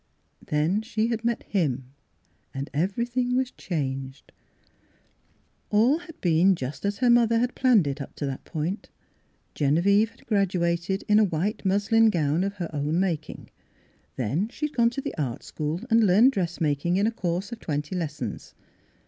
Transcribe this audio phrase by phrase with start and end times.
[0.43, 1.93] Then she had met him,
[2.55, 4.31] and everything was changed.
[5.69, 8.89] All had been just as her mother had planned it up to that point.
[9.53, 13.51] Genevieve had graduated in a white muslin gown of her own making.
[14.15, 17.51] Then she had gone to the Art School and learned dress making in a course
[17.51, 18.55] of twenty lessons.